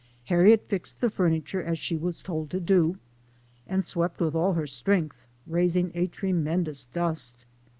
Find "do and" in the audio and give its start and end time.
2.59-3.85